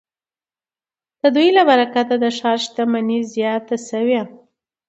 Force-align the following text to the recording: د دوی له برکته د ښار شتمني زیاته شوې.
د 1.21 1.23
دوی 1.35 1.49
له 1.57 1.63
برکته 1.69 2.15
د 2.23 2.25
ښار 2.37 2.57
شتمني 2.65 3.19
زیاته 3.33 3.77
شوې. 3.89 4.21